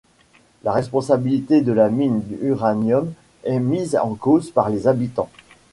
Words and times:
La 0.63 0.71
responsabilité 0.71 1.61
de 1.61 1.71
la 1.71 1.89
mine 1.91 2.21
d’uranium 2.21 3.13
est 3.43 3.59
mise 3.59 3.95
en 3.95 4.15
cause 4.15 4.49
par 4.49 4.71
les 4.71 4.87
habitants. 4.87 5.29